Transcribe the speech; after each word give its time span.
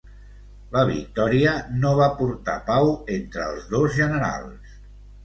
La 0.75 0.85
victòria 0.91 1.51
no 1.83 1.91
va 1.99 2.07
portar 2.21 2.55
pau 2.71 2.89
entre 3.17 3.45
els 3.51 3.69
dos 3.75 3.95
generals. 3.99 4.73